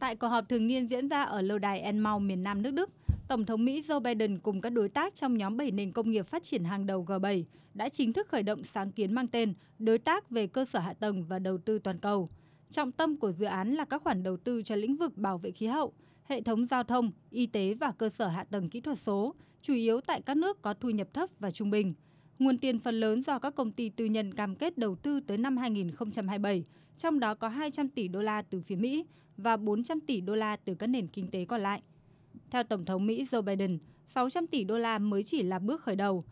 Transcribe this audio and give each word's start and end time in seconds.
Tại 0.00 0.16
cuộc 0.16 0.28
họp 0.28 0.48
thường 0.48 0.66
niên 0.66 0.86
diễn 0.90 1.08
ra 1.08 1.22
ở 1.22 1.42
lâu 1.42 1.58
đài 1.58 1.80
Enmau 1.80 2.18
miền 2.18 2.42
Nam 2.42 2.62
nước 2.62 2.70
Đức, 2.70 2.90
Tổng 3.28 3.46
thống 3.46 3.64
Mỹ 3.64 3.82
Joe 3.88 4.00
Biden 4.00 4.38
cùng 4.38 4.60
các 4.60 4.70
đối 4.70 4.88
tác 4.88 5.14
trong 5.14 5.36
nhóm 5.36 5.56
7 5.56 5.70
nền 5.70 5.92
công 5.92 6.10
nghiệp 6.10 6.26
phát 6.26 6.42
triển 6.42 6.64
hàng 6.64 6.86
đầu 6.86 7.04
G7 7.04 7.44
đã 7.74 7.88
chính 7.88 8.12
thức 8.12 8.28
khởi 8.28 8.42
động 8.42 8.62
sáng 8.62 8.92
kiến 8.92 9.12
mang 9.12 9.28
tên 9.28 9.54
Đối 9.78 9.98
tác 9.98 10.30
về 10.30 10.46
cơ 10.46 10.64
sở 10.64 10.78
hạ 10.78 10.92
tầng 10.92 11.24
và 11.28 11.38
đầu 11.38 11.58
tư 11.58 11.78
toàn 11.78 11.98
cầu. 11.98 12.28
Trọng 12.70 12.92
tâm 12.92 13.16
của 13.16 13.32
dự 13.32 13.46
án 13.46 13.74
là 13.74 13.84
các 13.84 14.02
khoản 14.02 14.22
đầu 14.22 14.36
tư 14.36 14.62
cho 14.62 14.76
lĩnh 14.76 14.96
vực 14.96 15.16
bảo 15.16 15.38
vệ 15.38 15.50
khí 15.50 15.66
hậu, 15.66 15.92
hệ 16.24 16.40
thống 16.40 16.66
giao 16.66 16.84
thông, 16.84 17.10
y 17.30 17.46
tế 17.46 17.74
và 17.74 17.92
cơ 17.92 18.08
sở 18.08 18.28
hạ 18.28 18.44
tầng 18.44 18.70
kỹ 18.70 18.80
thuật 18.80 18.98
số, 18.98 19.34
chủ 19.62 19.74
yếu 19.74 20.00
tại 20.00 20.22
các 20.22 20.36
nước 20.36 20.62
có 20.62 20.74
thu 20.74 20.90
nhập 20.90 21.08
thấp 21.14 21.30
và 21.38 21.50
trung 21.50 21.70
bình. 21.70 21.94
Nguồn 22.38 22.58
tiền 22.58 22.78
phần 22.78 23.00
lớn 23.00 23.22
do 23.22 23.38
các 23.38 23.54
công 23.54 23.72
ty 23.72 23.88
tư 23.88 24.04
nhân 24.04 24.34
cam 24.34 24.54
kết 24.54 24.78
đầu 24.78 24.96
tư 24.96 25.20
tới 25.20 25.38
năm 25.38 25.56
2027, 25.56 26.64
trong 26.98 27.20
đó 27.20 27.34
có 27.34 27.48
200 27.48 27.88
tỷ 27.88 28.08
đô 28.08 28.22
la 28.22 28.42
từ 28.42 28.60
phía 28.60 28.76
Mỹ 28.76 29.04
và 29.42 29.56
400 29.56 30.00
tỷ 30.00 30.20
đô 30.20 30.34
la 30.34 30.56
từ 30.56 30.74
các 30.74 30.86
nền 30.86 31.06
kinh 31.06 31.30
tế 31.30 31.44
còn 31.44 31.60
lại. 31.60 31.82
Theo 32.50 32.64
Tổng 32.64 32.84
thống 32.84 33.06
Mỹ 33.06 33.24
Joe 33.30 33.42
Biden, 33.42 33.78
600 34.14 34.46
tỷ 34.46 34.64
đô 34.64 34.78
la 34.78 34.98
mới 34.98 35.22
chỉ 35.24 35.42
là 35.42 35.58
bước 35.58 35.82
khởi 35.82 35.96
đầu. 35.96 36.24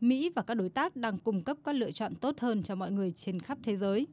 Mỹ 0.00 0.30
và 0.34 0.42
các 0.42 0.54
đối 0.54 0.68
tác 0.68 0.96
đang 0.96 1.18
cung 1.18 1.44
cấp 1.44 1.56
các 1.64 1.72
lựa 1.72 1.90
chọn 1.90 2.14
tốt 2.14 2.40
hơn 2.40 2.62
cho 2.62 2.74
mọi 2.74 2.90
người 2.92 3.12
trên 3.12 3.40
khắp 3.40 3.58
thế 3.62 3.76
giới. 3.76 4.06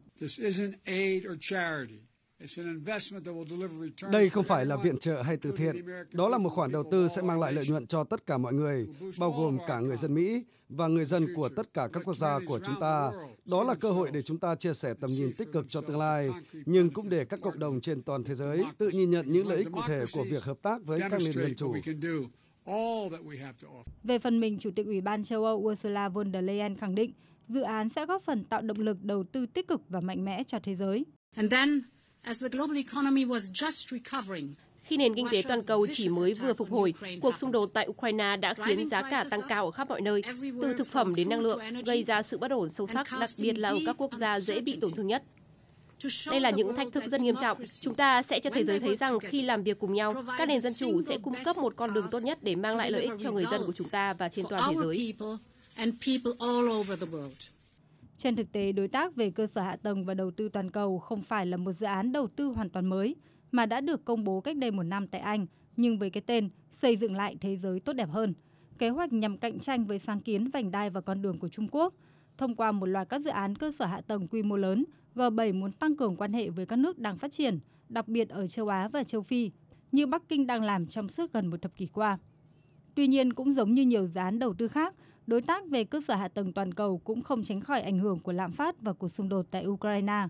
Đây 4.11 4.29
không 4.29 4.43
phải 4.43 4.65
là 4.65 4.77
viện 4.77 4.97
trợ 4.97 5.21
hay 5.21 5.37
từ 5.37 5.51
thiện, 5.57 5.85
đó 6.11 6.29
là 6.29 6.37
một 6.37 6.49
khoản 6.49 6.71
đầu 6.71 6.83
tư 6.91 7.07
sẽ 7.07 7.21
mang 7.21 7.39
lại 7.39 7.53
lợi 7.53 7.65
nhuận 7.67 7.87
cho 7.87 8.03
tất 8.03 8.25
cả 8.25 8.37
mọi 8.37 8.53
người, 8.53 8.87
bao 9.19 9.31
gồm 9.31 9.57
cả 9.67 9.79
người 9.79 9.97
dân 9.97 10.13
Mỹ 10.13 10.43
và 10.69 10.87
người 10.87 11.05
dân 11.05 11.25
của 11.35 11.49
tất 11.49 11.73
cả 11.73 11.87
các 11.93 12.03
quốc 12.05 12.17
gia 12.17 12.39
của 12.47 12.59
chúng 12.65 12.75
ta. 12.81 13.11
Đó 13.45 13.63
là 13.63 13.75
cơ 13.75 13.91
hội 13.91 14.11
để 14.13 14.21
chúng 14.21 14.37
ta 14.37 14.55
chia 14.55 14.73
sẻ 14.73 14.93
tầm 14.99 15.09
nhìn 15.09 15.33
tích 15.37 15.51
cực 15.51 15.65
cho 15.69 15.81
tương 15.81 15.97
lai, 15.97 16.29
nhưng 16.65 16.89
cũng 16.89 17.09
để 17.09 17.25
các 17.25 17.41
cộng 17.41 17.59
đồng 17.59 17.81
trên 17.81 18.01
toàn 18.01 18.23
thế 18.23 18.35
giới 18.35 18.63
tự 18.77 18.89
nhìn 18.89 19.11
nhận 19.11 19.25
những 19.29 19.47
lợi 19.47 19.57
ích 19.57 19.67
cụ 19.71 19.81
thể 19.87 20.05
của 20.13 20.23
việc 20.23 20.43
hợp 20.43 20.57
tác 20.61 20.83
với 20.83 20.99
các 20.99 21.11
nền 21.11 21.31
dân 21.33 21.55
chủ. 21.55 21.75
Về 24.03 24.19
phần 24.19 24.39
mình, 24.39 24.59
Chủ 24.59 24.71
tịch 24.75 24.85
Ủy 24.85 25.01
ban 25.01 25.23
châu 25.23 25.45
Âu 25.45 25.57
Ursula 25.57 26.09
von 26.09 26.33
der 26.33 26.43
Leyen 26.43 26.77
khẳng 26.77 26.95
định 26.95 27.11
dự 27.47 27.61
án 27.61 27.89
sẽ 27.89 28.05
góp 28.05 28.23
phần 28.23 28.43
tạo 28.43 28.61
động 28.61 28.79
lực 28.79 29.03
đầu 29.03 29.23
tư 29.23 29.45
tích 29.45 29.67
cực 29.67 29.81
và 29.89 30.01
mạnh 30.01 30.25
mẽ 30.25 30.43
cho 30.47 30.59
thế 30.63 30.75
giới. 30.75 31.05
Khi 34.83 34.97
nền 34.97 35.15
kinh 35.15 35.27
tế 35.31 35.41
toàn 35.47 35.59
cầu 35.67 35.87
chỉ 35.93 36.09
mới 36.09 36.33
vừa 36.33 36.53
phục 36.53 36.71
hồi, 36.71 36.93
cuộc 37.21 37.37
xung 37.37 37.51
đột 37.51 37.65
tại 37.73 37.87
Ukraine 37.87 38.37
đã 38.37 38.53
khiến 38.53 38.89
giá 38.89 39.01
cả 39.11 39.25
tăng 39.29 39.41
cao 39.49 39.65
ở 39.65 39.71
khắp 39.71 39.89
mọi 39.89 40.01
nơi, 40.01 40.21
từ 40.61 40.73
thực 40.77 40.87
phẩm 40.87 41.15
đến 41.15 41.29
năng 41.29 41.39
lượng, 41.39 41.59
gây 41.85 42.03
ra 42.03 42.21
sự 42.21 42.37
bất 42.37 42.51
ổn 42.51 42.69
sâu 42.69 42.87
sắc, 42.87 43.07
đặc 43.19 43.29
biệt 43.37 43.53
là 43.57 43.69
ở 43.69 43.79
các 43.85 43.95
quốc 43.97 44.11
gia 44.19 44.39
dễ 44.39 44.59
bị 44.59 44.77
tổn 44.81 44.91
thương 44.91 45.07
nhất. 45.07 45.23
Đây 46.29 46.39
là 46.39 46.49
những 46.49 46.75
thách 46.75 46.87
thức 46.93 47.03
rất 47.11 47.21
nghiêm 47.21 47.35
trọng. 47.41 47.57
Chúng 47.81 47.95
ta 47.95 48.21
sẽ 48.23 48.39
cho 48.39 48.49
thế 48.53 48.63
giới 48.63 48.79
thấy 48.79 48.95
rằng 48.95 49.19
khi 49.19 49.41
làm 49.41 49.63
việc 49.63 49.79
cùng 49.79 49.93
nhau, 49.93 50.23
các 50.37 50.45
nền 50.47 50.61
dân 50.61 50.73
chủ 50.73 51.01
sẽ 51.01 51.17
cung 51.23 51.43
cấp 51.43 51.57
một 51.57 51.73
con 51.75 51.93
đường 51.93 52.07
tốt 52.11 52.19
nhất 52.23 52.39
để 52.41 52.55
mang 52.55 52.77
lại 52.77 52.91
lợi 52.91 53.01
ích 53.01 53.11
cho 53.19 53.31
người 53.31 53.45
dân 53.51 53.61
của 53.65 53.73
chúng 53.73 53.87
ta 53.91 54.13
và 54.13 54.29
trên 54.29 54.45
toàn 54.49 54.73
thế 54.75 54.81
giới. 54.81 55.13
Trên 58.23 58.35
thực 58.35 58.51
tế, 58.51 58.71
đối 58.71 58.87
tác 58.87 59.15
về 59.15 59.29
cơ 59.31 59.47
sở 59.47 59.61
hạ 59.61 59.75
tầng 59.75 60.05
và 60.05 60.13
đầu 60.13 60.31
tư 60.31 60.49
toàn 60.49 60.71
cầu 60.71 60.99
không 60.99 61.21
phải 61.21 61.45
là 61.45 61.57
một 61.57 61.71
dự 61.71 61.85
án 61.85 62.11
đầu 62.11 62.27
tư 62.27 62.45
hoàn 62.45 62.69
toàn 62.69 62.85
mới, 62.85 63.15
mà 63.51 63.65
đã 63.65 63.81
được 63.81 64.05
công 64.05 64.23
bố 64.23 64.41
cách 64.41 64.57
đây 64.57 64.71
một 64.71 64.83
năm 64.83 65.07
tại 65.07 65.21
Anh, 65.21 65.45
nhưng 65.77 65.99
với 65.99 66.09
cái 66.09 66.23
tên 66.25 66.49
Xây 66.81 66.97
dựng 66.97 67.15
lại 67.15 67.35
thế 67.41 67.57
giới 67.57 67.79
tốt 67.79 67.93
đẹp 67.93 68.09
hơn. 68.09 68.33
Kế 68.77 68.89
hoạch 68.89 69.13
nhằm 69.13 69.37
cạnh 69.37 69.59
tranh 69.59 69.85
với 69.85 69.99
sáng 69.99 70.19
kiến 70.19 70.49
vành 70.49 70.71
đai 70.71 70.89
và 70.89 71.01
con 71.01 71.21
đường 71.21 71.39
của 71.39 71.49
Trung 71.49 71.67
Quốc. 71.71 71.93
Thông 72.37 72.55
qua 72.55 72.71
một 72.71 72.85
loạt 72.85 73.09
các 73.09 73.21
dự 73.21 73.29
án 73.29 73.55
cơ 73.55 73.71
sở 73.79 73.85
hạ 73.85 74.01
tầng 74.07 74.27
quy 74.27 74.43
mô 74.43 74.57
lớn, 74.57 74.85
G7 75.15 75.59
muốn 75.59 75.71
tăng 75.71 75.95
cường 75.95 76.15
quan 76.15 76.33
hệ 76.33 76.49
với 76.49 76.65
các 76.65 76.75
nước 76.75 76.99
đang 76.99 77.17
phát 77.17 77.31
triển, 77.31 77.59
đặc 77.89 78.07
biệt 78.07 78.29
ở 78.29 78.47
châu 78.47 78.67
Á 78.67 78.87
và 78.87 79.03
châu 79.03 79.21
Phi, 79.21 79.51
như 79.91 80.07
Bắc 80.07 80.29
Kinh 80.29 80.47
đang 80.47 80.63
làm 80.63 80.87
trong 80.87 81.09
suốt 81.09 81.33
gần 81.33 81.47
một 81.47 81.61
thập 81.61 81.75
kỷ 81.75 81.85
qua. 81.85 82.17
Tuy 82.95 83.07
nhiên, 83.07 83.33
cũng 83.33 83.53
giống 83.53 83.73
như 83.73 83.85
nhiều 83.85 84.07
dự 84.07 84.19
án 84.19 84.39
đầu 84.39 84.53
tư 84.53 84.67
khác, 84.67 84.95
đối 85.27 85.41
tác 85.41 85.69
về 85.69 85.83
cơ 85.83 86.01
sở 86.07 86.15
hạ 86.15 86.27
tầng 86.27 86.53
toàn 86.53 86.73
cầu 86.73 86.97
cũng 86.97 87.21
không 87.21 87.43
tránh 87.43 87.61
khỏi 87.61 87.81
ảnh 87.81 87.99
hưởng 87.99 88.19
của 88.19 88.31
lạm 88.31 88.51
phát 88.51 88.81
và 88.81 88.93
cuộc 88.93 89.09
xung 89.09 89.29
đột 89.29 89.45
tại 89.51 89.67
Ukraine. 89.67 90.27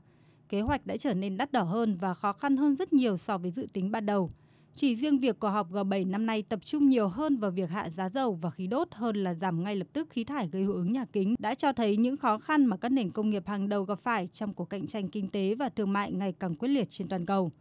Kế 0.49 0.61
hoạch 0.61 0.85
đã 0.85 0.97
trở 0.97 1.13
nên 1.13 1.37
đắt 1.37 1.51
đỏ 1.51 1.63
hơn 1.63 1.97
và 2.01 2.13
khó 2.13 2.33
khăn 2.33 2.57
hơn 2.57 2.75
rất 2.75 2.93
nhiều 2.93 3.17
so 3.17 3.37
với 3.37 3.51
dự 3.51 3.67
tính 3.73 3.91
ban 3.91 4.05
đầu. 4.05 4.31
Chỉ 4.75 4.95
riêng 4.95 5.19
việc 5.19 5.39
cuộc 5.39 5.49
họp 5.49 5.71
G7 5.71 6.09
năm 6.09 6.25
nay 6.25 6.43
tập 6.49 6.59
trung 6.63 6.89
nhiều 6.89 7.07
hơn 7.07 7.37
vào 7.37 7.51
việc 7.51 7.69
hạ 7.69 7.89
giá 7.89 8.09
dầu 8.09 8.33
và 8.33 8.51
khí 8.51 8.67
đốt 8.67 8.87
hơn 8.91 9.15
là 9.15 9.33
giảm 9.33 9.63
ngay 9.63 9.75
lập 9.75 9.87
tức 9.93 10.09
khí 10.09 10.23
thải 10.23 10.47
gây 10.47 10.61
hiệu 10.61 10.73
ứng 10.73 10.91
nhà 10.91 11.05
kính 11.05 11.35
đã 11.39 11.55
cho 11.55 11.73
thấy 11.73 11.97
những 11.97 12.17
khó 12.17 12.37
khăn 12.37 12.65
mà 12.65 12.77
các 12.77 12.89
nền 12.89 13.11
công 13.11 13.29
nghiệp 13.29 13.47
hàng 13.47 13.69
đầu 13.69 13.83
gặp 13.83 13.99
phải 13.99 14.27
trong 14.27 14.53
cuộc 14.53 14.69
cạnh 14.69 14.87
tranh 14.87 15.09
kinh 15.09 15.29
tế 15.29 15.55
và 15.55 15.69
thương 15.69 15.93
mại 15.93 16.11
ngày 16.11 16.33
càng 16.39 16.55
quyết 16.55 16.69
liệt 16.69 16.89
trên 16.89 17.07
toàn 17.07 17.25
cầu. 17.25 17.51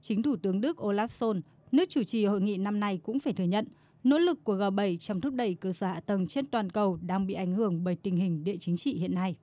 Chính 0.00 0.22
Thủ 0.22 0.36
tướng 0.36 0.60
Đức 0.60 0.76
Olaf 0.76 1.08
Scholz, 1.18 1.40
nước 1.72 1.88
chủ 1.88 2.02
trì 2.02 2.24
hội 2.24 2.40
nghị 2.40 2.56
năm 2.56 2.80
nay 2.80 3.00
cũng 3.02 3.20
phải 3.20 3.32
thừa 3.32 3.44
nhận, 3.44 3.66
nỗ 4.06 4.18
lực 4.18 4.44
của 4.44 4.56
G7 4.56 4.96
trong 4.96 5.20
thúc 5.20 5.34
đẩy 5.34 5.54
cơ 5.54 5.72
sở 5.80 5.86
hạ 5.86 6.00
tầng 6.06 6.26
trên 6.26 6.46
toàn 6.46 6.70
cầu 6.70 6.98
đang 7.02 7.26
bị 7.26 7.34
ảnh 7.34 7.54
hưởng 7.54 7.84
bởi 7.84 7.96
tình 7.96 8.16
hình 8.16 8.44
địa 8.44 8.56
chính 8.60 8.76
trị 8.76 8.98
hiện 8.98 9.14
nay. 9.14 9.34